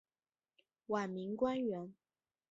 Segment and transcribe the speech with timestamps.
[0.87, 1.93] 晚明官员。